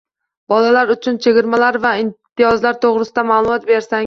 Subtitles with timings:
[0.53, 3.99] Bolalar uchun chegirmalar va imtiyozlar to‘g‘risida ma’lumot bersangiz?